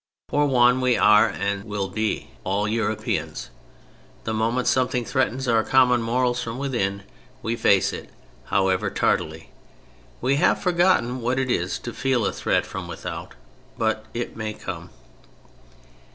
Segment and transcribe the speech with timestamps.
[0.29, 3.51] For one we are and will be, all Europeans.
[4.23, 7.03] The moment something threatens our common morals from within,
[7.43, 8.09] we face it,
[8.45, 9.51] however tardily.
[10.19, 13.35] We have forgotten what it is to feel a threat from without:
[13.77, 14.89] but it may come.